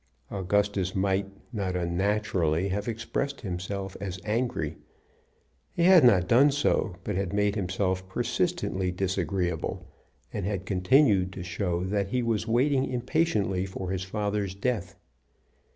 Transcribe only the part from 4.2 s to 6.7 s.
angry. He had not done